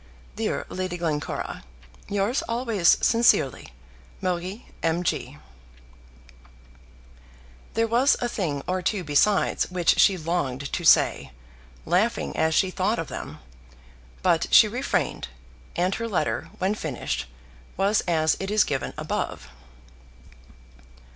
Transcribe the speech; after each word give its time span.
Dear 0.35 0.65
Lady 0.67 0.97
Glencora, 0.97 1.63
yours 2.09 2.41
always 2.49 2.97
sincerely, 3.05 3.71
MARIE 4.19 4.65
M. 4.81 5.03
G. 5.03 5.37
There 7.75 7.85
was 7.85 8.17
a 8.19 8.27
thing 8.27 8.63
or 8.67 8.81
two 8.81 9.03
besides 9.03 9.69
which 9.69 9.99
she 9.99 10.17
longed 10.17 10.73
to 10.73 10.83
say, 10.83 11.31
laughing 11.85 12.35
as 12.35 12.55
she 12.55 12.71
thought 12.71 12.97
of 12.97 13.09
them. 13.09 13.41
But 14.23 14.47
she 14.51 14.67
refrained, 14.67 15.27
and 15.75 15.93
her 15.93 16.07
letter, 16.07 16.49
when 16.57 16.73
finished, 16.73 17.27
was 17.77 18.01
as 18.07 18.35
it 18.39 18.49
is 18.49 18.63
given 18.63 18.95
above. 18.97 19.49